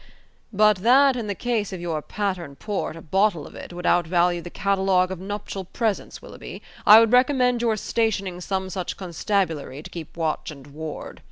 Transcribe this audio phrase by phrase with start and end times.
[0.51, 4.41] "But that in the case of your Patterne Port a bottle of it would outvalue
[4.41, 9.91] the catalogue of nuptial presents, Willoughby, I would recommend your stationing some such constabulary to
[9.91, 11.19] keep watch and ward."